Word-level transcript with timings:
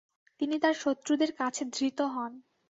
তিনি 0.39 0.55
তার 0.59 0.75
শত্রুদের 0.75 1.31
কাছে 1.33 1.63
ধৃত 1.73 1.99
হন। 2.13 2.31